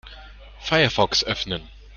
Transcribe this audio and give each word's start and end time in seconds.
Firefox 0.59 1.23
öffnen. 1.23 1.61